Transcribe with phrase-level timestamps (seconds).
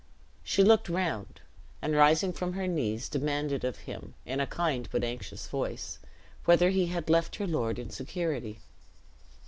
[0.43, 1.41] She looked round,
[1.79, 5.99] and rising from her knees, demanded of him, in a kind but anxious voice,
[6.45, 8.57] whether he had left her lord in security.